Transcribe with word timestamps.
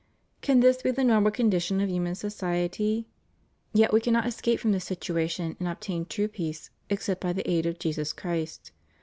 Can 0.41 0.61
this 0.61 0.81
be 0.81 0.89
the 0.89 1.03
normal 1.03 1.29
condition 1.31 1.79
of 1.79 1.87
human 1.87 2.15
society? 2.15 3.05
Yet 3.71 3.93
we 3.93 4.01
caimot 4.01 4.25
es 4.25 4.41
cape 4.41 4.59
from 4.59 4.71
this 4.71 4.83
situation, 4.83 5.55
and 5.59 5.67
obtain 5.69 6.05
true 6.07 6.27
peace, 6.27 6.71
except 6.89 7.21
by 7.21 7.33
the 7.33 7.47
aid 7.47 7.67
of 7.67 7.77
Jesus 7.77 8.11
Christ. 8.11 8.71